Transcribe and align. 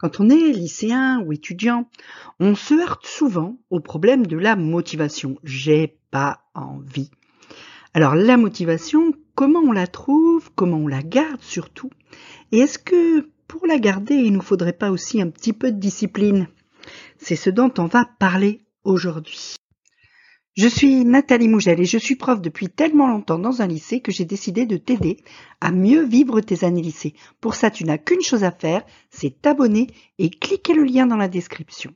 Quand 0.00 0.18
on 0.18 0.30
est 0.30 0.52
lycéen 0.52 1.20
ou 1.26 1.34
étudiant, 1.34 1.86
on 2.38 2.54
se 2.54 2.72
heurte 2.72 3.06
souvent 3.06 3.58
au 3.68 3.80
problème 3.80 4.26
de 4.26 4.38
la 4.38 4.56
motivation. 4.56 5.36
J'ai 5.44 5.98
pas 6.10 6.40
envie. 6.54 7.10
Alors 7.92 8.14
la 8.14 8.38
motivation, 8.38 9.12
comment 9.34 9.60
on 9.60 9.72
la 9.72 9.86
trouve, 9.86 10.50
comment 10.54 10.78
on 10.78 10.86
la 10.86 11.02
garde 11.02 11.42
surtout 11.42 11.90
Et 12.50 12.60
est-ce 12.60 12.78
que 12.78 13.28
pour 13.46 13.66
la 13.66 13.78
garder, 13.78 14.14
il 14.14 14.32
nous 14.32 14.40
faudrait 14.40 14.72
pas 14.72 14.90
aussi 14.90 15.20
un 15.20 15.28
petit 15.28 15.52
peu 15.52 15.70
de 15.70 15.78
discipline? 15.78 16.48
C'est 17.18 17.36
ce 17.36 17.50
dont 17.50 17.72
on 17.76 17.84
va 17.84 18.06
parler 18.18 18.62
aujourd'hui. 18.84 19.56
Je 20.62 20.68
suis 20.68 21.06
Nathalie 21.06 21.48
Mougel 21.48 21.80
et 21.80 21.86
je 21.86 21.96
suis 21.96 22.16
prof 22.16 22.42
depuis 22.42 22.68
tellement 22.68 23.08
longtemps 23.08 23.38
dans 23.38 23.62
un 23.62 23.66
lycée 23.66 24.00
que 24.00 24.12
j'ai 24.12 24.26
décidé 24.26 24.66
de 24.66 24.76
t'aider 24.76 25.16
à 25.62 25.72
mieux 25.72 26.04
vivre 26.04 26.42
tes 26.42 26.66
années 26.66 26.82
lycée. 26.82 27.14
Pour 27.40 27.54
ça, 27.54 27.70
tu 27.70 27.84
n'as 27.84 27.96
qu'une 27.96 28.20
chose 28.20 28.44
à 28.44 28.50
faire, 28.50 28.84
c'est 29.08 29.40
t'abonner 29.40 29.86
et 30.18 30.28
cliquer 30.28 30.74
le 30.74 30.84
lien 30.84 31.06
dans 31.06 31.16
la 31.16 31.28
description. 31.28 31.94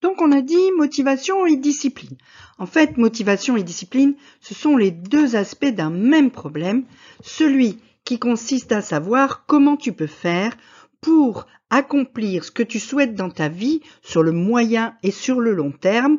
Donc 0.00 0.22
on 0.22 0.30
a 0.30 0.42
dit 0.42 0.70
motivation 0.78 1.44
et 1.44 1.56
discipline. 1.56 2.16
En 2.56 2.66
fait, 2.66 2.96
motivation 2.96 3.56
et 3.56 3.64
discipline, 3.64 4.14
ce 4.40 4.54
sont 4.54 4.76
les 4.76 4.92
deux 4.92 5.34
aspects 5.34 5.74
d'un 5.74 5.90
même 5.90 6.30
problème, 6.30 6.84
celui 7.20 7.80
qui 8.04 8.20
consiste 8.20 8.70
à 8.70 8.80
savoir 8.80 9.44
comment 9.46 9.76
tu 9.76 9.92
peux 9.92 10.06
faire 10.06 10.56
pour 11.02 11.46
accomplir 11.68 12.44
ce 12.44 12.50
que 12.50 12.62
tu 12.62 12.78
souhaites 12.78 13.14
dans 13.14 13.28
ta 13.28 13.48
vie 13.48 13.82
sur 14.02 14.22
le 14.22 14.32
moyen 14.32 14.94
et 15.02 15.10
sur 15.10 15.40
le 15.40 15.52
long 15.52 15.72
terme, 15.72 16.18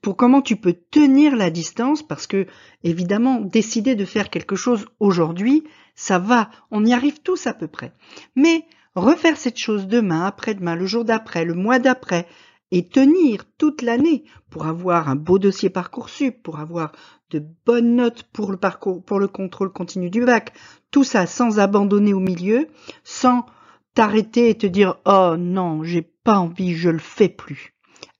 pour 0.00 0.16
comment 0.16 0.40
tu 0.40 0.56
peux 0.56 0.74
tenir 0.90 1.36
la 1.36 1.50
distance, 1.50 2.02
parce 2.02 2.26
que 2.26 2.46
évidemment, 2.84 3.40
décider 3.40 3.94
de 3.94 4.04
faire 4.04 4.30
quelque 4.30 4.56
chose 4.56 4.86
aujourd'hui, 5.00 5.64
ça 5.94 6.18
va, 6.18 6.50
on 6.70 6.84
y 6.84 6.94
arrive 6.94 7.20
tous 7.20 7.46
à 7.46 7.52
peu 7.52 7.66
près. 7.66 7.92
Mais 8.36 8.64
refaire 8.94 9.36
cette 9.36 9.58
chose 9.58 9.86
demain, 9.86 10.24
après-demain, 10.24 10.76
le 10.76 10.86
jour 10.86 11.04
d'après, 11.04 11.44
le 11.44 11.54
mois 11.54 11.78
d'après, 11.78 12.26
et 12.70 12.88
tenir 12.88 13.44
toute 13.58 13.82
l'année 13.82 14.24
pour 14.50 14.66
avoir 14.66 15.08
un 15.08 15.16
beau 15.16 15.38
dossier 15.38 15.68
Parcoursup, 15.68 16.42
pour 16.42 16.58
avoir 16.58 16.92
de 17.30 17.42
bonnes 17.66 17.96
notes 17.96 18.24
pour 18.32 18.50
le 18.50 18.56
parcours, 18.56 19.04
pour 19.04 19.18
le 19.18 19.28
contrôle 19.28 19.72
continu 19.72 20.10
du 20.10 20.24
bac, 20.24 20.52
tout 20.90 21.04
ça 21.04 21.26
sans 21.26 21.58
abandonner 21.58 22.14
au 22.14 22.20
milieu, 22.20 22.68
sans 23.04 23.46
t'arrêter 23.94 24.50
et 24.50 24.58
te 24.58 24.66
dire 24.66 24.96
oh 25.04 25.36
non, 25.38 25.82
j'ai 25.82 26.02
pas 26.02 26.38
envie, 26.38 26.74
je 26.74 26.90
le 26.90 26.98
fais 26.98 27.28
plus. 27.28 27.74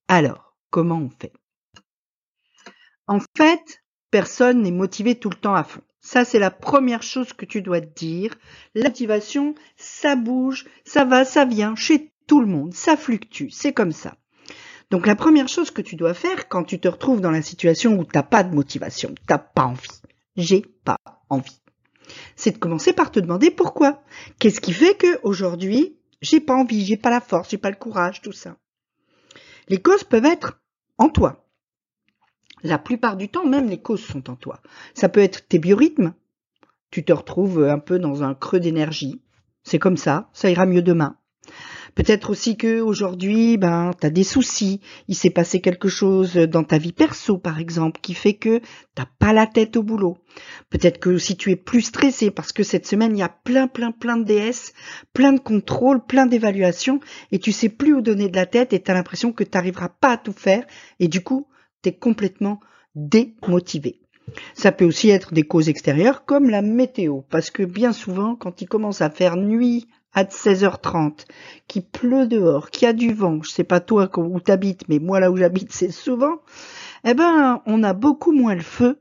Alors, 0.08 0.56
comment 0.70 0.98
on 0.98 1.10
fait? 1.10 1.32
En 3.06 3.18
fait, 3.36 3.82
personne 4.10 4.62
n'est 4.62 4.70
motivé 4.70 5.14
tout 5.14 5.30
le 5.30 5.36
temps 5.36 5.54
à 5.54 5.64
fond. 5.64 5.82
Ça, 6.00 6.24
c'est 6.24 6.38
la 6.38 6.50
première 6.50 7.02
chose 7.02 7.32
que 7.32 7.44
tu 7.44 7.62
dois 7.62 7.80
te 7.80 7.94
dire. 7.94 8.34
La 8.74 8.88
motivation, 8.88 9.54
ça 9.76 10.16
bouge, 10.16 10.66
ça 10.84 11.04
va, 11.04 11.24
ça 11.24 11.44
vient 11.44 11.76
chez 11.76 12.12
tout 12.26 12.40
le 12.40 12.46
monde, 12.46 12.74
ça 12.74 12.96
fluctue, 12.96 13.50
c'est 13.50 13.72
comme 13.72 13.92
ça. 13.92 14.16
Donc 14.90 15.06
la 15.06 15.16
première 15.16 15.48
chose 15.48 15.70
que 15.70 15.80
tu 15.80 15.96
dois 15.96 16.12
faire 16.12 16.48
quand 16.48 16.64
tu 16.64 16.78
te 16.78 16.88
retrouves 16.88 17.20
dans 17.22 17.30
la 17.30 17.40
situation 17.40 17.98
où 17.98 18.04
t'as 18.04 18.22
pas 18.22 18.42
de 18.42 18.54
motivation, 18.54 19.14
t'as 19.26 19.38
pas 19.38 19.64
envie, 19.64 20.02
j'ai 20.36 20.62
pas 20.84 20.98
envie, 21.30 21.61
c'est 22.36 22.52
de 22.52 22.58
commencer 22.58 22.92
par 22.92 23.10
te 23.10 23.20
demander 23.20 23.50
pourquoi. 23.50 24.02
Qu'est-ce 24.38 24.60
qui 24.60 24.72
fait 24.72 24.96
que 24.96 25.20
aujourd'hui 25.22 25.96
j'ai 26.22 26.40
pas 26.40 26.54
envie, 26.54 26.84
j'ai 26.84 26.96
pas 26.96 27.10
la 27.10 27.20
force, 27.20 27.50
j'ai 27.50 27.58
pas 27.58 27.70
le 27.70 27.76
courage, 27.76 28.22
tout 28.22 28.32
ça. 28.32 28.56
Les 29.68 29.82
causes 29.82 30.04
peuvent 30.04 30.24
être 30.24 30.60
en 30.96 31.08
toi. 31.08 31.48
La 32.62 32.78
plupart 32.78 33.16
du 33.16 33.28
temps, 33.28 33.44
même 33.44 33.68
les 33.68 33.82
causes 33.82 34.04
sont 34.04 34.30
en 34.30 34.36
toi. 34.36 34.60
Ça 34.94 35.08
peut 35.08 35.20
être 35.20 35.46
tes 35.48 35.58
biorhythmes. 35.58 36.14
Tu 36.90 37.04
te 37.04 37.12
retrouves 37.12 37.64
un 37.64 37.80
peu 37.80 37.98
dans 37.98 38.22
un 38.22 38.34
creux 38.34 38.60
d'énergie. 38.60 39.20
C'est 39.64 39.80
comme 39.80 39.96
ça, 39.96 40.30
ça 40.32 40.48
ira 40.48 40.64
mieux 40.64 40.82
demain. 40.82 41.16
Peut-être 41.94 42.30
aussi 42.30 42.56
que 42.56 42.80
aujourd'hui, 42.80 43.58
ben, 43.58 43.90
t'as 43.98 44.08
des 44.08 44.24
soucis. 44.24 44.80
Il 45.08 45.14
s'est 45.14 45.30
passé 45.30 45.60
quelque 45.60 45.88
chose 45.88 46.34
dans 46.34 46.64
ta 46.64 46.78
vie 46.78 46.92
perso, 46.92 47.36
par 47.36 47.58
exemple, 47.58 48.00
qui 48.00 48.14
fait 48.14 48.34
que 48.34 48.60
t'as 48.94 49.06
pas 49.18 49.32
la 49.32 49.46
tête 49.46 49.76
au 49.76 49.82
boulot. 49.82 50.16
Peut-être 50.70 50.98
que 50.98 51.18
si 51.18 51.36
tu 51.36 51.50
es 51.50 51.56
plus 51.56 51.82
stressé 51.82 52.30
parce 52.30 52.52
que 52.52 52.62
cette 52.62 52.86
semaine 52.86 53.14
il 53.14 53.20
y 53.20 53.22
a 53.22 53.28
plein, 53.28 53.68
plein, 53.68 53.92
plein 53.92 54.16
de 54.16 54.24
DS, 54.24 54.72
plein 55.12 55.32
de 55.32 55.40
contrôles, 55.40 56.04
plein 56.04 56.26
d'évaluations, 56.26 57.00
et 57.30 57.38
tu 57.38 57.52
sais 57.52 57.68
plus 57.68 57.92
où 57.94 58.00
donner 58.00 58.28
de 58.28 58.36
la 58.36 58.46
tête 58.46 58.72
et 58.72 58.80
t'as 58.80 58.94
l'impression 58.94 59.32
que 59.32 59.44
t'arriveras 59.44 59.90
pas 59.90 60.12
à 60.12 60.16
tout 60.16 60.32
faire, 60.32 60.64
et 60.98 61.08
du 61.08 61.22
coup, 61.22 61.46
t'es 61.82 61.92
complètement 61.92 62.60
démotivé. 62.94 64.00
Ça 64.54 64.72
peut 64.72 64.84
aussi 64.84 65.10
être 65.10 65.34
des 65.34 65.42
causes 65.42 65.68
extérieures 65.68 66.24
comme 66.24 66.48
la 66.48 66.62
météo, 66.62 67.20
parce 67.28 67.50
que 67.50 67.64
bien 67.64 67.92
souvent, 67.92 68.36
quand 68.36 68.62
il 68.62 68.68
commence 68.68 69.02
à 69.02 69.10
faire 69.10 69.36
nuit 69.36 69.88
à 70.14 70.24
16h30, 70.24 71.26
qui 71.68 71.80
pleut 71.80 72.26
dehors, 72.26 72.70
qui 72.70 72.86
a 72.86 72.92
du 72.92 73.12
vent, 73.12 73.42
je 73.42 73.50
sais 73.50 73.64
pas 73.64 73.80
toi 73.80 74.10
où 74.18 74.40
t'habites, 74.40 74.88
mais 74.88 74.98
moi 74.98 75.20
là 75.20 75.30
où 75.30 75.36
j'habite 75.36 75.72
c'est 75.72 75.90
souvent, 75.90 76.42
eh 77.04 77.14
ben 77.14 77.62
on 77.66 77.82
a 77.82 77.92
beaucoup 77.92 78.32
moins 78.32 78.54
le 78.54 78.62
feu 78.62 78.98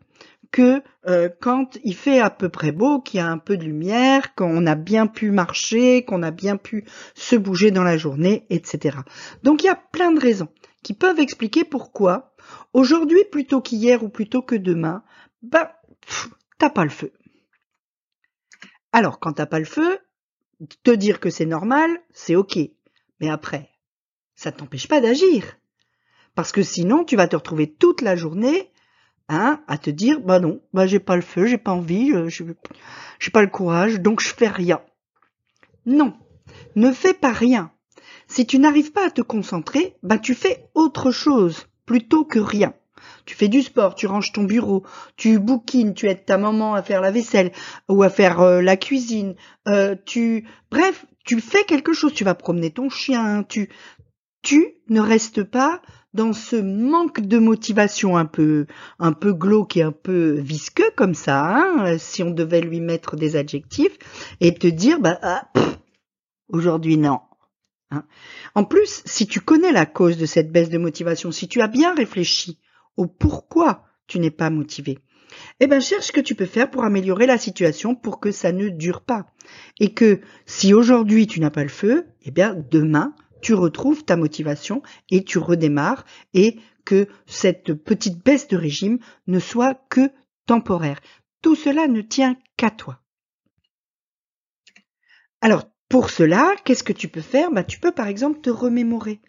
que 0.52 0.82
euh, 1.08 1.30
quand 1.40 1.78
il 1.84 1.96
fait 1.96 2.20
à 2.20 2.30
peu 2.30 2.50
près 2.50 2.72
beau, 2.72 3.00
qu'il 3.00 3.20
y 3.20 3.22
a 3.22 3.28
un 3.28 3.38
peu 3.38 3.58
de 3.58 3.64
lumière, 3.64 4.36
qu'on 4.36 4.66
a 4.68 4.76
bien 4.76 5.08
pu 5.08 5.32
marcher, 5.32 6.04
qu'on 6.04 6.24
a 6.24 6.32
bien 6.32 6.58
pu 6.58 6.86
se 7.16 7.36
bouger 7.36 7.72
dans 7.72 7.84
la 7.84 7.98
journée, 7.98 8.46
etc. 8.50 8.98
Donc 9.44 9.64
il 9.64 9.68
y 9.68 9.70
a 9.70 9.76
plein 9.76 10.12
de 10.12 10.20
raisons 10.20 10.50
qui 10.84 10.94
peuvent 10.94 11.20
expliquer 11.20 11.64
pourquoi 11.64 12.34
aujourd'hui 12.74 13.24
plutôt 13.32 13.62
qu'hier 13.62 14.04
ou 14.04 14.10
plutôt 14.10 14.42
que 14.42 14.56
demain, 14.56 15.04
ben 15.42 15.70
t'as 16.58 16.70
pas 16.70 16.84
le 16.84 16.90
feu. 16.90 17.14
Alors 18.92 19.20
quand 19.20 19.34
t'as 19.34 19.46
pas 19.46 19.60
le 19.60 19.66
feu, 19.66 20.00
te 20.84 20.92
dire 20.92 21.20
que 21.20 21.30
c'est 21.30 21.46
normal, 21.46 21.90
c'est 22.14 22.36
ok. 22.36 22.58
Mais 23.20 23.30
après, 23.30 23.70
ça 24.36 24.52
t'empêche 24.52 24.88
pas 24.88 25.02
d'agir. 25.02 25.58
Parce 26.36 26.52
que 26.52 26.64
sinon, 26.64 27.04
tu 27.04 27.16
vas 27.16 27.28
te 27.28 27.36
retrouver 27.36 27.72
toute 27.72 28.02
la 28.02 28.16
journée 28.16 28.72
hein, 29.30 29.62
à 29.68 29.78
te 29.78 29.90
dire, 29.90 30.20
bah 30.20 30.40
non, 30.40 30.62
bah 30.74 30.88
j'ai 30.88 31.00
pas 31.00 31.16
le 31.16 31.22
feu, 31.22 31.46
j'ai 31.46 31.58
pas 31.58 31.72
envie, 31.72 32.14
j'ai 32.30 33.32
pas 33.32 33.42
le 33.42 33.48
courage, 33.48 34.00
donc 34.00 34.22
je 34.22 34.34
fais 34.34 34.48
rien. 34.48 34.82
Non, 35.86 36.14
ne 36.76 36.92
fais 36.92 37.14
pas 37.14 37.32
rien. 37.32 37.72
Si 38.28 38.46
tu 38.46 38.60
n'arrives 38.60 38.92
pas 38.92 39.08
à 39.08 39.12
te 39.12 39.22
concentrer, 39.22 39.98
bah 40.04 40.18
tu 40.18 40.36
fais 40.36 40.70
autre 40.74 41.12
chose 41.12 41.68
plutôt 41.86 42.24
que 42.24 42.40
rien. 42.40 42.74
Tu 43.26 43.36
fais 43.36 43.48
du 43.48 43.62
sport, 43.62 43.96
tu 43.96 44.08
ranges 44.08 44.32
ton 44.32 44.44
bureau, 44.44 44.84
tu 45.18 45.40
bouquines, 45.40 45.94
tu 45.94 46.08
aides 46.08 46.26
ta 46.26 46.38
maman 46.38 46.74
à 46.74 46.82
faire 46.82 47.02
la 47.02 47.12
vaisselle 47.12 47.52
ou 47.90 48.04
à 48.04 48.10
faire 48.10 48.42
euh, 48.42 48.62
la 48.62 48.78
cuisine, 48.78 49.36
euh, 49.68 49.96
tu 50.06 50.48
bref, 50.70 51.06
tu 51.26 51.40
fais 51.40 51.64
quelque 51.64 51.94
chose, 51.94 52.14
tu 52.14 52.24
vas 52.24 52.36
promener 52.36 52.72
ton 52.72 52.90
chien, 52.90 53.44
tu 53.48 53.70
tu 54.42 54.76
ne 54.90 55.00
restes 55.00 55.44
pas 55.44 55.82
dans 56.14 56.34
ce 56.34 56.56
manque 56.56 57.22
de 57.22 57.38
motivation 57.38 58.18
un 58.18 58.26
peu 58.26 58.66
un 59.00 59.14
peu 59.14 59.34
glauque 59.34 59.78
et 59.78 59.84
un 59.84 59.92
peu 59.92 60.40
visqueux 60.40 60.92
comme 60.96 61.14
ça, 61.14 61.46
hein, 61.46 61.98
si 61.98 62.24
on 62.24 62.32
devait 62.32 62.62
lui 62.62 62.82
mettre 62.82 63.16
des 63.16 63.36
adjectifs 63.36 63.98
et 64.40 64.54
te 64.54 64.68
dire 64.68 65.00
bah 65.00 65.20
ah, 65.22 65.48
aujourd'hui 66.50 66.98
non. 66.98 67.20
Hein. 67.92 68.06
En 68.56 68.64
plus, 68.64 69.04
si 69.06 69.28
tu 69.28 69.42
connais 69.42 69.72
la 69.72 69.86
cause 69.86 70.18
de 70.18 70.26
cette 70.26 70.52
baisse 70.52 70.70
de 70.70 70.78
motivation, 70.78 71.32
si 71.32 71.48
tu 71.48 71.62
as 71.62 71.68
bien 71.68 71.94
réfléchi 71.94 72.58
au 72.98 73.08
pourquoi 73.08 73.86
tu 74.08 74.20
n'es 74.20 74.32
pas 74.32 74.50
motivé? 74.50 75.00
Eh 75.60 75.68
bien, 75.68 75.80
cherche 75.80 76.08
ce 76.08 76.12
que 76.12 76.20
tu 76.20 76.36
peux 76.36 76.46
faire 76.46 76.70
pour 76.70 76.84
améliorer 76.84 77.26
la 77.26 77.38
situation 77.38 77.96
pour 77.96 78.20
que 78.20 78.32
ça 78.32 78.52
ne 78.52 78.70
dure 78.70 79.02
pas. 79.02 79.28
Et 79.80 79.94
que 79.94 80.22
si 80.46 80.74
aujourd'hui 80.74 81.28
tu 81.28 81.40
n'as 81.40 81.50
pas 81.50 81.64
le 81.64 81.70
feu, 81.70 82.08
eh 82.24 82.32
bien, 82.32 82.56
demain, 82.70 83.16
tu 83.42 83.54
retrouves 83.54 84.04
ta 84.04 84.18
motivation 84.18 84.82
et 85.10 85.24
tu 85.24 85.38
redémarres 85.38 86.06
et 86.34 86.60
que 86.86 87.08
cette 87.26 87.74
petite 87.74 88.24
baisse 88.24 88.48
de 88.48 88.58
régime 88.58 89.00
ne 89.28 89.40
soit 89.40 89.76
que 89.90 90.12
temporaire. 90.46 91.00
Tout 91.42 91.56
cela 91.56 91.88
ne 91.88 92.02
tient 92.02 92.38
qu'à 92.58 92.70
toi. 92.70 93.00
Alors, 95.42 95.66
pour 95.90 96.10
cela, 96.10 96.54
qu'est-ce 96.64 96.84
que 96.84 96.94
tu 96.94 97.08
peux 97.08 97.22
faire? 97.22 97.52
Bah, 97.52 97.64
Tu 97.64 97.80
peux 97.80 97.92
par 97.92 98.08
exemple 98.08 98.42
te 98.42 98.50
remémorer 98.50 99.22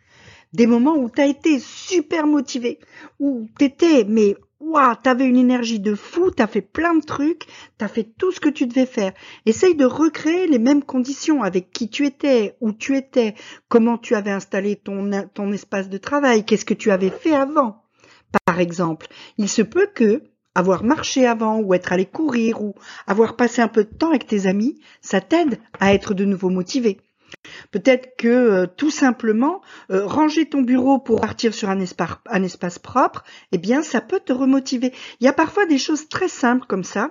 des 0.53 0.67
moments 0.67 0.97
où 0.97 1.09
tu 1.11 1.21
as 1.21 1.27
été 1.27 1.59
super 1.59 2.27
motivé, 2.27 2.79
où 3.19 3.49
tu 3.59 3.65
étais, 3.65 4.05
mais 4.05 4.37
waouh, 4.61 4.95
avais 5.05 5.27
une 5.27 5.37
énergie 5.37 5.81
de 5.81 5.95
fou, 5.95 6.31
tu 6.31 6.43
as 6.43 6.47
fait 6.47 6.61
plein 6.61 6.95
de 6.95 7.05
trucs, 7.05 7.47
tu 7.79 7.85
as 7.85 7.89
fait 7.89 8.05
tout 8.05 8.33
ce 8.33 8.41
que 8.41 8.49
tu 8.49 8.67
devais 8.67 8.87
faire. 8.87 9.13
Essaye 9.45 9.75
de 9.75 9.85
recréer 9.85 10.47
les 10.47 10.59
mêmes 10.59 10.85
conditions 10.85 11.43
avec 11.43 11.71
qui 11.73 11.89
tu 11.89 12.07
étais, 12.07 12.57
où 12.61 12.73
tu 12.73 12.97
étais, 12.97 13.35
comment 13.69 13.99
tu 13.99 14.15
avais 14.15 14.31
installé 14.31 14.77
ton 14.77 15.53
espace 15.53 15.89
de 15.89 15.99
travail, 15.99 16.45
qu'est-ce 16.45 16.65
que 16.65 16.75
tu 16.75 16.91
avais 16.91 17.11
fait 17.11 17.35
avant. 17.35 17.85
Par 18.47 18.61
exemple, 18.61 19.09
il 19.39 19.49
se 19.49 19.63
peut 19.63 19.89
que 19.95 20.23
avoir 20.55 20.85
marché 20.85 21.27
avant 21.27 21.61
ou 21.61 21.73
être 21.75 21.93
allé 21.93 22.05
courir 22.05 22.63
ou 22.63 22.75
avoir 23.07 23.37
passé 23.37 23.63
un 23.63 23.69
peu 23.69 23.85
de 23.85 23.95
temps 23.95 24.11
avec 24.11 24.27
tes 24.27 24.47
amis, 24.47 24.79
ça 25.01 25.21
t'aide 25.21 25.59
à 25.81 25.95
être 25.95 26.15
de 26.15 26.25
nouveau 26.25 26.51
motivé. 26.51 27.01
Peut-être 27.71 28.17
que 28.17 28.29
euh, 28.29 28.67
tout 28.67 28.91
simplement 28.91 29.61
euh, 29.91 30.07
ranger 30.07 30.49
ton 30.49 30.63
bureau 30.63 30.99
pour 30.99 31.21
partir 31.21 31.55
sur 31.55 31.71
un 31.71 31.81
espace, 31.81 32.79
propre, 32.79 33.25
eh 33.53 33.59
bien 33.59 33.83
ça 33.83 34.01
peut 34.01 34.21
te 34.21 34.33
remotiver. 34.33 34.93
Il 35.21 35.25
y 35.25 35.29
a 35.29 35.33
parfois 35.33 35.67
des 35.67 35.79
choses 35.79 36.09
très 36.09 36.29
simples 36.29 36.67
comme 36.67 36.85
ça 36.85 37.11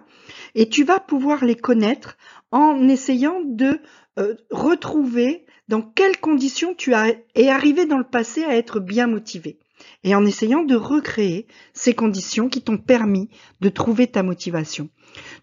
et 0.55 0.69
tu 0.69 0.83
vas 0.83 0.99
pouvoir 0.99 1.43
les 1.43 1.55
connaître 1.55 2.17
en 2.51 2.87
essayant 2.87 3.41
de 3.43 3.79
euh, 4.19 4.35
retrouver 4.49 5.45
dans 5.67 5.81
quelles 5.81 6.19
conditions 6.19 6.73
tu 6.75 6.93
as, 6.93 7.13
es 7.35 7.49
arrivé 7.49 7.85
dans 7.85 7.97
le 7.97 8.03
passé 8.03 8.43
à 8.43 8.55
être 8.55 8.79
bien 8.79 9.07
motivé 9.07 9.57
et 10.03 10.15
en 10.15 10.25
essayant 10.25 10.63
de 10.63 10.75
recréer 10.75 11.47
ces 11.73 11.93
conditions 11.93 12.49
qui 12.49 12.61
t'ont 12.61 12.77
permis 12.77 13.29
de 13.61 13.69
trouver 13.69 14.07
ta 14.07 14.23
motivation. 14.23 14.89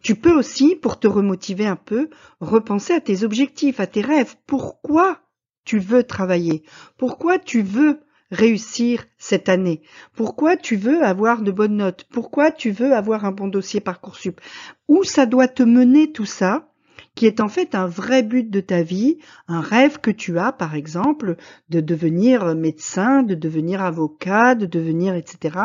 Tu 0.03 0.15
peux 0.15 0.33
aussi, 0.33 0.77
pour 0.77 0.99
te 0.99 1.07
remotiver 1.07 1.67
un 1.67 1.77
peu, 1.77 2.09
repenser 2.41 2.95
à 2.95 3.01
tes 3.01 3.25
objectifs, 3.25 3.81
à 3.81 3.87
tes 3.87 4.01
rêves. 4.01 4.37
Pourquoi 4.47 5.21
tu 5.65 5.79
veux 5.79 6.05
travailler? 6.05 6.63
Pourquoi 6.97 7.39
tu 7.39 7.63
veux 7.63 8.01
réussir 8.31 9.05
cette 9.19 9.49
année? 9.49 9.83
Pourquoi 10.15 10.57
tu 10.57 10.77
veux 10.77 11.03
avoir 11.03 11.43
de 11.43 11.51
bonnes 11.51 11.77
notes? 11.77 12.07
Pourquoi 12.11 12.51
tu 12.51 12.71
veux 12.71 12.95
avoir 12.95 13.25
un 13.25 13.33
bon 13.33 13.49
dossier 13.49 13.81
Parcoursup? 13.81 14.41
Où 14.89 15.05
ça 15.05 15.27
doit 15.27 15.49
te 15.49 15.63
mener 15.63 16.13
tout 16.13 16.27
ça? 16.27 16.73
Qui 17.15 17.27
est 17.27 17.41
en 17.41 17.49
fait 17.49 17.75
un 17.75 17.87
vrai 17.87 18.23
but 18.23 18.51
de 18.51 18.61
ta 18.61 18.83
vie, 18.83 19.19
un 19.49 19.61
rêve 19.61 19.99
que 19.99 20.11
tu 20.11 20.39
as, 20.39 20.53
par 20.53 20.75
exemple, 20.75 21.37
de 21.69 21.81
devenir 21.81 22.55
médecin, 22.55 23.23
de 23.23 23.35
devenir 23.35 23.83
avocat, 23.83 24.55
de 24.55 24.67
devenir 24.67 25.15
etc. 25.15 25.59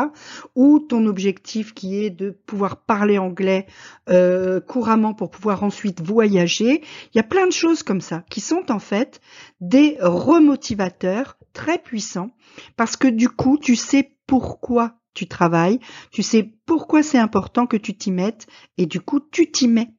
Ou 0.54 0.78
ton 0.78 1.06
objectif 1.06 1.74
qui 1.74 2.04
est 2.04 2.10
de 2.10 2.30
pouvoir 2.30 2.78
parler 2.78 3.18
anglais 3.18 3.66
euh, 4.08 4.60
couramment 4.60 5.14
pour 5.14 5.30
pouvoir 5.30 5.62
ensuite 5.62 6.00
voyager. 6.02 6.82
Il 7.12 7.16
y 7.16 7.20
a 7.20 7.24
plein 7.24 7.46
de 7.46 7.52
choses 7.52 7.82
comme 7.82 8.00
ça 8.00 8.24
qui 8.30 8.40
sont 8.40 8.70
en 8.70 8.78
fait 8.78 9.20
des 9.60 9.96
remotivateurs 10.00 11.36
très 11.52 11.78
puissants 11.78 12.30
parce 12.76 12.96
que 12.96 13.08
du 13.08 13.28
coup, 13.28 13.58
tu 13.58 13.76
sais 13.76 14.16
pourquoi 14.26 14.96
tu 15.14 15.28
travailles, 15.28 15.78
tu 16.10 16.22
sais 16.22 16.52
pourquoi 16.66 17.02
c'est 17.02 17.18
important 17.18 17.66
que 17.66 17.76
tu 17.76 17.96
t'y 17.96 18.10
mettes 18.10 18.46
et 18.78 18.86
du 18.86 19.00
coup, 19.00 19.20
tu 19.20 19.50
t'y 19.50 19.68
mets. 19.68 19.92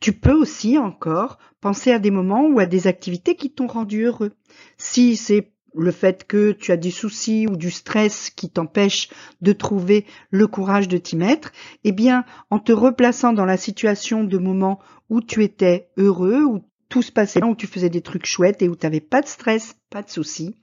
Tu 0.00 0.12
peux 0.12 0.34
aussi 0.34 0.78
encore 0.78 1.38
penser 1.60 1.92
à 1.92 1.98
des 1.98 2.10
moments 2.10 2.46
ou 2.46 2.58
à 2.58 2.66
des 2.66 2.86
activités 2.86 3.36
qui 3.36 3.50
t'ont 3.50 3.66
rendu 3.66 4.04
heureux. 4.04 4.32
Si 4.78 5.16
c'est 5.16 5.52
le 5.74 5.92
fait 5.92 6.26
que 6.26 6.52
tu 6.52 6.72
as 6.72 6.76
des 6.76 6.90
soucis 6.90 7.46
ou 7.48 7.56
du 7.56 7.70
stress 7.70 8.30
qui 8.30 8.50
t'empêche 8.50 9.08
de 9.40 9.52
trouver 9.52 10.04
le 10.30 10.46
courage 10.46 10.88
de 10.88 10.98
t'y 10.98 11.16
mettre, 11.16 11.52
eh 11.84 11.92
bien, 11.92 12.24
en 12.50 12.58
te 12.58 12.72
replaçant 12.72 13.32
dans 13.32 13.44
la 13.44 13.56
situation 13.56 14.24
de 14.24 14.38
moments 14.38 14.80
où 15.08 15.20
tu 15.20 15.44
étais 15.44 15.88
heureux, 15.96 16.44
où 16.44 16.64
tout 16.88 17.02
se 17.02 17.12
passait 17.12 17.42
où 17.42 17.54
tu 17.54 17.68
faisais 17.68 17.88
des 17.88 18.02
trucs 18.02 18.26
chouettes 18.26 18.62
et 18.62 18.68
où 18.68 18.74
tu 18.74 18.84
n'avais 18.84 19.00
pas 19.00 19.22
de 19.22 19.28
stress, 19.28 19.76
pas 19.90 20.02
de 20.02 20.10
soucis, 20.10 20.56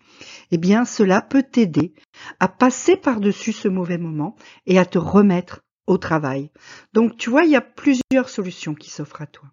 eh 0.52 0.58
bien, 0.58 0.84
cela 0.84 1.22
peut 1.22 1.44
t'aider 1.44 1.94
à 2.40 2.48
passer 2.48 2.98
par-dessus 2.98 3.54
ce 3.54 3.68
mauvais 3.68 3.98
moment 3.98 4.36
et 4.66 4.78
à 4.78 4.86
te 4.86 4.98
remettre 4.98 5.62
travail. 5.96 6.52
Donc, 6.92 7.16
tu 7.16 7.30
vois, 7.30 7.46
il 7.46 7.52
y 7.52 7.56
a 7.56 7.62
plusieurs 7.62 8.28
solutions 8.28 8.76
qui 8.76 8.90
s'offrent 8.90 9.22
à 9.22 9.28
toi. 9.28 9.50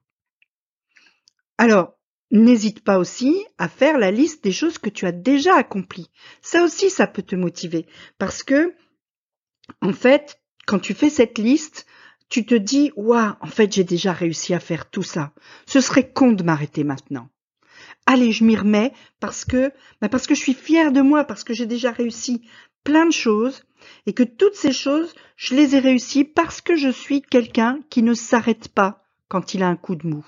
Alors, 1.56 1.94
n'hésite 2.32 2.82
pas 2.82 2.98
aussi 2.98 3.44
à 3.58 3.68
faire 3.68 3.98
la 3.98 4.10
liste 4.10 4.42
des 4.42 4.50
choses 4.50 4.78
que 4.78 4.90
tu 4.90 5.06
as 5.06 5.12
déjà 5.12 5.54
accomplies. 5.54 6.10
Ça 6.42 6.64
aussi, 6.64 6.90
ça 6.90 7.06
peut 7.06 7.22
te 7.22 7.36
motiver 7.36 7.86
parce 8.18 8.42
que, 8.42 8.74
en 9.80 9.92
fait, 9.92 10.40
quand 10.66 10.80
tu 10.80 10.94
fais 10.94 11.10
cette 11.10 11.38
liste, 11.38 11.86
tu 12.28 12.44
te 12.44 12.54
dis, 12.54 12.90
waouh, 12.96 13.34
en 13.40 13.46
fait, 13.46 13.72
j'ai 13.72 13.84
déjà 13.84 14.12
réussi 14.12 14.54
à 14.54 14.60
faire 14.60 14.90
tout 14.90 15.04
ça. 15.04 15.32
Ce 15.66 15.80
serait 15.80 16.10
con 16.10 16.32
de 16.32 16.42
m'arrêter 16.42 16.82
maintenant. 16.82 17.28
Allez, 18.06 18.32
je 18.32 18.44
m'y 18.44 18.56
remets 18.56 18.92
parce 19.20 19.44
que, 19.44 19.72
bah, 20.00 20.08
parce 20.08 20.26
que 20.26 20.34
je 20.34 20.40
suis 20.40 20.54
fière 20.54 20.92
de 20.92 21.00
moi, 21.00 21.24
parce 21.24 21.44
que 21.44 21.54
j'ai 21.54 21.66
déjà 21.66 21.90
réussi 21.90 22.46
plein 22.84 23.06
de 23.06 23.12
choses 23.12 23.64
et 24.06 24.12
que 24.12 24.22
toutes 24.22 24.54
ces 24.54 24.72
choses, 24.72 25.14
je 25.36 25.54
les 25.54 25.74
ai 25.74 25.78
réussies 25.78 26.24
parce 26.24 26.60
que 26.60 26.76
je 26.76 26.88
suis 26.88 27.22
quelqu'un 27.22 27.80
qui 27.90 28.02
ne 28.02 28.14
s'arrête 28.14 28.68
pas 28.68 29.04
quand 29.28 29.54
il 29.54 29.62
a 29.62 29.68
un 29.68 29.76
coup 29.76 29.96
de 29.96 30.06
mou. 30.06 30.24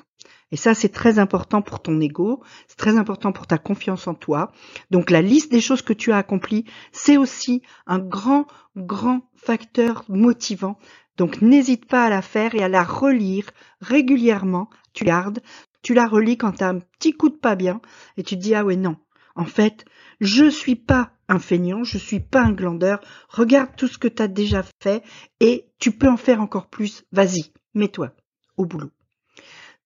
Et 0.53 0.57
ça, 0.57 0.75
c'est 0.75 0.91
très 0.91 1.19
important 1.19 1.61
pour 1.61 1.83
ton 1.83 2.01
ego, 2.01 2.43
c'est 2.69 2.77
très 2.77 2.97
important 2.97 3.33
pour 3.33 3.47
ta 3.47 3.59
confiance 3.59 4.07
en 4.07 4.15
toi. 4.15 4.53
Donc 4.91 5.11
la 5.11 5.23
liste 5.23 5.51
des 5.51 5.61
choses 5.61 5.83
que 5.83 5.93
tu 5.93 6.13
as 6.13 6.19
accomplies, 6.19 6.65
c'est 6.93 7.17
aussi 7.17 7.63
un 7.87 7.99
grand, 7.99 8.47
grand 8.77 9.29
facteur 9.35 10.05
motivant. 10.09 10.79
Donc 11.17 11.43
n'hésite 11.43 11.87
pas 11.87 12.05
à 12.05 12.11
la 12.11 12.23
faire 12.23 12.55
et 12.55 12.63
à 12.63 12.69
la 12.69 12.85
relire 12.85 13.51
régulièrement. 13.81 14.71
Tu 14.93 15.05
gardes, 15.05 15.41
tu 15.83 15.95
la 15.95 16.07
relis 16.07 16.37
quand 16.37 16.53
tu 16.53 16.65
as 16.65 16.69
un 16.69 16.79
petit 16.79 17.13
coup 17.13 17.29
de 17.29 17.37
pas 17.37 17.57
bien 17.57 17.81
et 18.17 18.23
tu 18.23 18.37
te 18.37 18.41
dis, 18.41 18.55
ah 18.55 18.65
ouais, 18.65 18.77
non, 18.77 18.97
en 19.35 19.45
fait, 19.47 19.85
je 20.21 20.49
suis 20.49 20.77
pas 20.77 21.11
un 21.29 21.39
feignant, 21.39 21.85
je 21.85 21.99
suis 21.99 22.21
pas 22.21 22.43
un 22.43 22.53
glandeur. 22.53 23.01
Regarde 23.29 23.71
tout 23.77 23.89
ce 23.89 23.99
que 23.99 24.09
tu 24.09 24.23
as 24.23 24.29
déjà 24.29 24.65
fait 24.83 25.03
et 25.41 25.69
tu 25.79 25.93
peux 25.93 26.09
en 26.09 26.17
faire 26.17 26.41
encore 26.41 26.69
plus. 26.69 27.05
Vas-y, 27.13 27.53
mets-toi 27.75 28.13
au 28.57 28.67
boulot. 28.67 28.91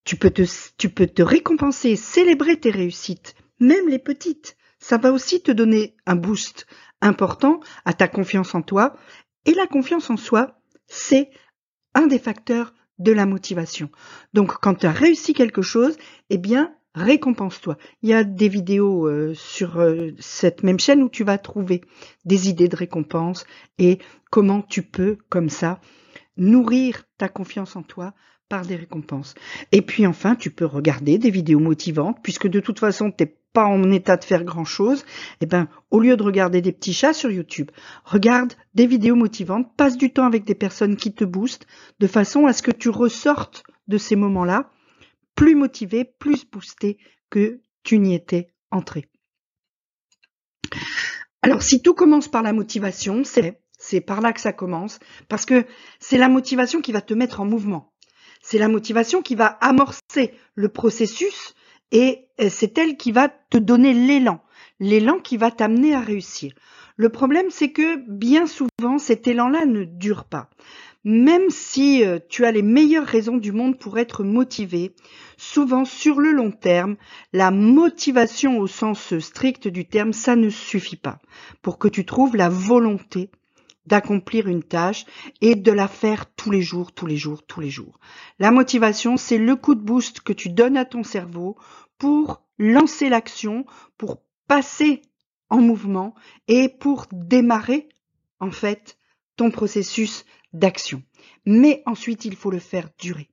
Tu 0.04 0.16
peux 0.16 0.30
te, 0.30 0.42
tu 0.76 0.88
peux 0.88 1.06
te 1.06 1.22
récompenser, 1.22 1.96
célébrer 1.96 2.58
tes 2.58 2.70
réussites, 2.70 3.34
même 3.58 3.88
les 3.88 3.98
petites. 3.98 4.56
Ça 4.78 4.96
va 4.96 5.12
aussi 5.12 5.42
te 5.42 5.52
donner 5.52 5.96
un 6.06 6.16
boost 6.16 6.66
important 7.00 7.60
à 7.84 7.92
ta 7.92 8.08
confiance 8.08 8.54
en 8.54 8.62
toi. 8.62 8.96
Et 9.44 9.54
la 9.54 9.66
confiance 9.66 10.10
en 10.10 10.16
soi, 10.16 10.60
c'est 10.86 11.30
un 11.94 12.06
des 12.06 12.18
facteurs 12.18 12.74
de 12.98 13.12
la 13.12 13.26
motivation. 13.26 13.90
Donc 14.34 14.52
quand 14.60 14.74
tu 14.74 14.86
as 14.86 14.92
réussi 14.92 15.32
quelque 15.32 15.62
chose, 15.62 15.96
eh 16.28 16.38
bien, 16.38 16.74
récompense-toi. 16.94 17.76
Il 18.02 18.08
y 18.08 18.14
a 18.14 18.24
des 18.24 18.48
vidéos 18.48 19.06
euh, 19.06 19.34
sur 19.34 19.78
euh, 19.78 20.10
cette 20.18 20.62
même 20.62 20.80
chaîne 20.80 21.02
où 21.02 21.08
tu 21.08 21.24
vas 21.24 21.38
trouver 21.38 21.82
des 22.24 22.48
idées 22.48 22.68
de 22.68 22.76
récompense 22.76 23.46
et 23.78 23.98
comment 24.30 24.62
tu 24.62 24.82
peux, 24.82 25.18
comme 25.28 25.48
ça, 25.48 25.80
nourrir 26.36 27.04
ta 27.18 27.28
confiance 27.28 27.76
en 27.76 27.82
toi 27.82 28.14
par 28.48 28.66
des 28.66 28.76
récompenses. 28.76 29.34
Et 29.70 29.82
puis 29.82 30.06
enfin, 30.06 30.34
tu 30.34 30.50
peux 30.50 30.64
regarder 30.64 31.18
des 31.18 31.30
vidéos 31.30 31.60
motivantes, 31.60 32.18
puisque 32.22 32.48
de 32.48 32.58
toute 32.58 32.80
façon, 32.80 33.12
tu 33.12 33.22
n'es 33.22 33.36
pas 33.52 33.64
en 33.66 33.90
état 33.92 34.16
de 34.16 34.24
faire 34.24 34.44
grand-chose. 34.44 35.04
Eh 35.40 35.46
ben, 35.46 35.68
au 35.90 36.00
lieu 36.00 36.16
de 36.16 36.22
regarder 36.22 36.60
des 36.60 36.72
petits 36.72 36.92
chats 36.92 37.12
sur 37.12 37.30
YouTube, 37.30 37.70
regarde 38.04 38.54
des 38.74 38.86
vidéos 38.86 39.14
motivantes, 39.14 39.68
passe 39.76 39.96
du 39.96 40.12
temps 40.12 40.26
avec 40.26 40.44
des 40.44 40.56
personnes 40.56 40.96
qui 40.96 41.12
te 41.12 41.24
boostent, 41.24 41.66
de 42.00 42.06
façon 42.08 42.46
à 42.46 42.52
ce 42.52 42.62
que 42.62 42.72
tu 42.72 42.88
ressortes 42.88 43.62
de 43.86 43.98
ces 43.98 44.16
moments-là 44.16 44.70
plus 45.40 45.54
motivé, 45.54 46.04
plus 46.04 46.44
boosté 46.44 46.98
que 47.30 47.62
tu 47.82 47.98
n'y 47.98 48.14
étais 48.14 48.52
entré. 48.70 49.08
Alors 51.40 51.62
si 51.62 51.80
tout 51.80 51.94
commence 51.94 52.28
par 52.28 52.42
la 52.42 52.52
motivation, 52.52 53.24
c'est 53.24 53.62
c'est 53.78 54.02
par 54.02 54.20
là 54.20 54.34
que 54.34 54.40
ça 54.42 54.52
commence, 54.52 54.98
parce 55.30 55.46
que 55.46 55.64
c'est 55.98 56.18
la 56.18 56.28
motivation 56.28 56.82
qui 56.82 56.92
va 56.92 57.00
te 57.00 57.14
mettre 57.14 57.40
en 57.40 57.46
mouvement. 57.46 57.94
C'est 58.42 58.58
la 58.58 58.68
motivation 58.68 59.22
qui 59.22 59.34
va 59.34 59.46
amorcer 59.46 60.34
le 60.56 60.68
processus 60.68 61.54
et 61.90 62.28
c'est 62.50 62.76
elle 62.76 62.98
qui 62.98 63.10
va 63.10 63.30
te 63.30 63.56
donner 63.56 63.94
l'élan, 63.94 64.44
l'élan 64.78 65.20
qui 65.20 65.38
va 65.38 65.50
t'amener 65.50 65.94
à 65.94 66.00
réussir. 66.00 66.52
Le 66.96 67.08
problème, 67.08 67.46
c'est 67.48 67.72
que 67.72 67.96
bien 68.10 68.46
souvent, 68.46 68.98
cet 68.98 69.26
élan-là 69.26 69.64
ne 69.64 69.84
dure 69.84 70.24
pas 70.24 70.50
même 71.04 71.50
si 71.50 72.04
euh, 72.04 72.18
tu 72.28 72.44
as 72.44 72.52
les 72.52 72.62
meilleures 72.62 73.06
raisons 73.06 73.38
du 73.38 73.52
monde 73.52 73.78
pour 73.78 73.98
être 73.98 74.24
motivé, 74.24 74.94
souvent 75.36 75.84
sur 75.84 76.20
le 76.20 76.32
long 76.32 76.50
terme, 76.50 76.96
la 77.32 77.50
motivation 77.50 78.58
au 78.58 78.66
sens 78.66 79.18
strict 79.18 79.68
du 79.68 79.86
terme, 79.86 80.12
ça 80.12 80.36
ne 80.36 80.50
suffit 80.50 80.96
pas 80.96 81.18
pour 81.62 81.78
que 81.78 81.88
tu 81.88 82.04
trouves 82.04 82.36
la 82.36 82.48
volonté 82.48 83.30
d'accomplir 83.86 84.46
une 84.46 84.62
tâche 84.62 85.06
et 85.40 85.54
de 85.54 85.72
la 85.72 85.88
faire 85.88 86.26
tous 86.34 86.50
les 86.50 86.62
jours, 86.62 86.92
tous 86.92 87.06
les 87.06 87.16
jours, 87.16 87.42
tous 87.42 87.60
les 87.60 87.70
jours. 87.70 87.98
La 88.38 88.50
motivation, 88.50 89.16
c'est 89.16 89.38
le 89.38 89.56
coup 89.56 89.74
de 89.74 89.80
boost 89.80 90.20
que 90.20 90.32
tu 90.32 90.50
donnes 90.50 90.76
à 90.76 90.84
ton 90.84 91.02
cerveau 91.02 91.56
pour 91.98 92.42
lancer 92.58 93.08
l'action, 93.08 93.64
pour 93.96 94.22
passer 94.46 95.02
en 95.48 95.60
mouvement 95.60 96.14
et 96.46 96.68
pour 96.68 97.06
démarrer, 97.10 97.88
en 98.38 98.50
fait, 98.50 98.96
ton 99.36 99.50
processus 99.50 100.24
d'action. 100.52 101.02
Mais 101.46 101.82
ensuite, 101.86 102.24
il 102.24 102.36
faut 102.36 102.50
le 102.50 102.58
faire 102.58 102.88
durer. 102.98 103.30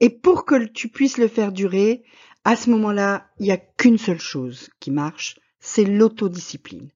Et 0.00 0.10
pour 0.10 0.44
que 0.44 0.64
tu 0.64 0.88
puisses 0.88 1.18
le 1.18 1.28
faire 1.28 1.52
durer, 1.52 2.02
à 2.44 2.56
ce 2.56 2.70
moment-là, 2.70 3.28
il 3.38 3.44
n'y 3.44 3.52
a 3.52 3.56
qu'une 3.56 3.98
seule 3.98 4.20
chose 4.20 4.68
qui 4.80 4.90
marche, 4.90 5.38
c'est 5.60 5.84
l'autodiscipline. 5.84 6.90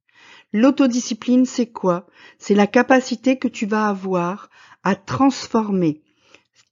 L'autodiscipline, 0.52 1.46
c'est 1.46 1.70
quoi? 1.70 2.06
C'est 2.38 2.54
la 2.54 2.66
capacité 2.66 3.38
que 3.38 3.48
tu 3.48 3.66
vas 3.66 3.88
avoir 3.88 4.50
à 4.82 4.96
transformer 4.96 6.02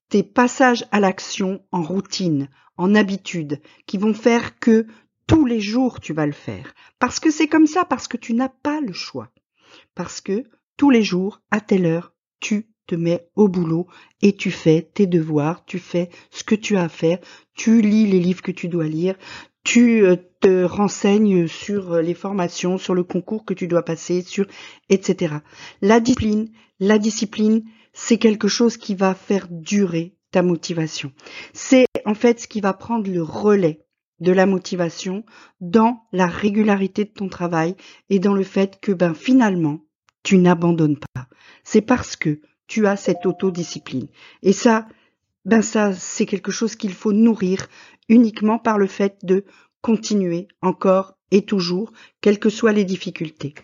tes 0.08 0.23
passages 0.23 0.87
à 0.90 1.00
l'action 1.00 1.64
en 1.70 1.82
routine, 1.82 2.49
en 2.76 2.94
habitude, 2.94 3.61
qui 3.87 3.99
vont 3.99 4.14
faire 4.14 4.58
que 4.58 4.87
tous 5.26 5.46
les 5.46 5.61
jours 5.61 6.00
tu 6.00 6.12
vas 6.12 6.26
le 6.26 6.32
faire. 6.32 6.75
Parce 6.99 7.20
que 7.20 7.30
c'est 7.30 7.49
comme 7.49 7.66
ça, 7.66 7.84
parce 7.84 8.08
que 8.08 8.16
tu 8.16 8.34
n'as 8.34 8.49
pas 8.49 8.80
le 8.80 8.92
choix. 8.92 9.30
Parce 9.94 10.20
que 10.20 10.44
tous 10.76 10.90
les 10.90 11.02
jours, 11.02 11.40
à 11.50 11.61
telle 11.61 11.87
heure, 11.87 12.14
tu 12.40 12.69
te 12.87 12.95
mets 12.95 13.28
au 13.35 13.49
boulot 13.49 13.87
et 14.23 14.37
tu 14.37 14.50
fais 14.50 14.83
tes 14.83 15.07
devoirs, 15.07 15.64
tu 15.64 15.78
fais 15.78 16.11
ce 16.31 16.45
que 16.45 16.54
tu 16.54 16.76
as 16.76 16.85
à 16.85 16.88
faire, 16.88 17.19
tu 17.54 17.81
lis 17.81 18.07
les 18.07 18.21
livres 18.21 18.43
que 18.43 18.52
tu 18.52 18.69
dois 18.69 18.87
lire, 18.87 19.16
tu 19.64 20.04
euh, 20.04 20.16
te 20.40 20.64
renseignes 20.64 21.49
sur 21.49 21.95
euh, 21.95 22.02
les 22.02 22.14
formations, 22.14 22.76
sur 22.76 22.95
le 22.95 23.02
concours 23.02 23.45
que 23.45 23.54
tu 23.54 23.66
dois 23.66 23.85
passer, 23.85 24.23
sur 24.23 24.47
etc. 24.90 25.37
La 25.81 26.00
discipline, 26.00 26.50
la 26.81 26.99
discipline, 26.99 27.64
c'est 27.93 28.19
quelque 28.19 28.49
chose 28.49 28.76
qui 28.76 28.95
va 28.95 29.14
faire 29.14 29.47
durer 29.50 30.16
ta 30.31 30.43
motivation. 30.43 31.12
C'est 31.52 31.87
en 32.04 32.14
fait 32.14 32.40
ce 32.40 32.49
qui 32.49 32.61
va 32.61 32.75
prendre 32.75 33.11
le 33.11 33.23
relais 33.23 33.81
de 34.21 34.33
la 34.33 34.47
motivation 34.47 35.25
dans 35.61 36.02
la 36.12 36.26
régularité 36.26 37.04
de 37.04 37.11
ton 37.11 37.28
travail 37.28 37.75
et 38.11 38.19
dans 38.19 38.35
le 38.35 38.45
fait 38.45 38.81
que 38.81 38.93
ben 38.93 39.14
finalement 39.14 39.81
tu 40.25 40.38
n'abandonnes 40.38 40.99
pas. 40.99 41.28
C'est 41.62 41.83
parce 41.83 42.16
que 42.16 42.40
tu 42.66 42.88
as 42.88 42.97
cette 42.97 43.25
autodiscipline. 43.26 44.09
Et 44.43 44.52
ça, 44.52 44.88
ben 45.45 45.62
ça, 45.62 45.93
c'est 45.95 46.26
quelque 46.26 46.50
chose 46.50 46.75
qu'il 46.75 46.93
faut 46.93 47.12
nourrir 47.12 47.69
uniquement 48.09 48.59
par 48.59 48.78
le 48.78 48.88
fait 48.88 49.19
de 49.23 49.45
continuer 49.83 50.49
encore 50.62 51.16
et 51.31 51.43
toujours, 51.43 51.93
quelles 52.21 52.38
que 52.38 52.49
soient 52.49 52.73
les 52.73 52.85
difficultés. 52.85 53.54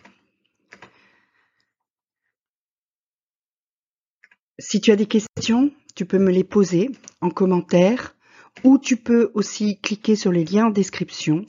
Si 4.59 4.79
tu 4.79 4.91
as 4.91 4.95
des 4.95 5.07
questions, 5.07 5.71
tu 5.95 6.05
peux 6.05 6.19
me 6.19 6.31
les 6.31 6.43
poser 6.43 6.91
en 7.21 7.31
commentaire 7.31 8.15
ou 8.63 8.77
tu 8.77 8.97
peux 8.97 9.31
aussi 9.33 9.79
cliquer 9.79 10.15
sur 10.15 10.31
les 10.31 10.45
liens 10.45 10.67
en 10.67 10.69
description. 10.69 11.45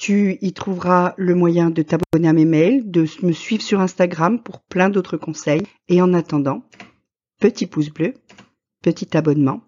Tu 0.00 0.38
y 0.40 0.54
trouveras 0.54 1.12
le 1.18 1.34
moyen 1.34 1.68
de 1.68 1.82
t'abonner 1.82 2.26
à 2.26 2.32
mes 2.32 2.46
mails, 2.46 2.90
de 2.90 3.04
me 3.22 3.32
suivre 3.32 3.62
sur 3.62 3.80
Instagram 3.80 4.42
pour 4.42 4.62
plein 4.62 4.88
d'autres 4.88 5.18
conseils. 5.18 5.62
Et 5.88 6.00
en 6.00 6.14
attendant, 6.14 6.62
petit 7.38 7.66
pouce 7.66 7.90
bleu, 7.90 8.14
petit 8.82 9.14
abonnement, 9.14 9.60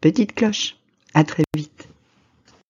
petite 0.00 0.32
cloche. 0.32 0.76
À 1.12 1.24
très 1.24 1.42
vite. 1.56 1.88